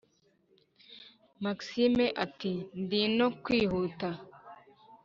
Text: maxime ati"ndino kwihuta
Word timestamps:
maxime 1.43 2.05
ati"ndino 2.25 3.25
kwihuta 3.43 4.09